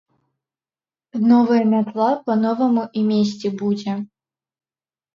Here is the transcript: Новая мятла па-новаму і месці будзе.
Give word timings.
Новая 1.33 1.61
мятла 1.75 2.09
па-новаму 2.31 2.83
і 2.97 3.07
месці 3.13 3.55
будзе. 3.63 3.93